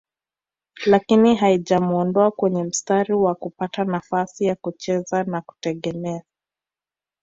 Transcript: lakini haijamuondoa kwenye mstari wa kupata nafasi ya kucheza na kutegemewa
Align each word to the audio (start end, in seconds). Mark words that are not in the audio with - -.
lakini 0.85 1.35
haijamuondoa 1.35 2.31
kwenye 2.31 2.63
mstari 2.63 3.13
wa 3.13 3.35
kupata 3.35 3.83
nafasi 3.83 4.45
ya 4.45 4.55
kucheza 4.55 5.23
na 5.23 5.41
kutegemewa 5.41 6.21